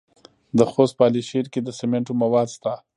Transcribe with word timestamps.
د 0.57 0.59
خوست 0.71 0.93
په 0.97 1.03
علي 1.07 1.23
شیر 1.29 1.45
کې 1.53 1.59
د 1.63 1.69
سمنټو 1.79 2.13
مواد 2.21 2.47
شته. 2.55 2.73